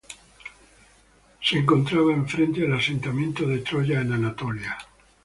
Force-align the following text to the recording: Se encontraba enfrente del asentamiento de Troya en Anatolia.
Se 1.43 1.57
encontraba 1.59 2.11
enfrente 2.11 2.61
del 2.61 2.73
asentamiento 2.73 3.45
de 3.47 3.59
Troya 3.59 4.01
en 4.01 4.13
Anatolia. 4.13 4.75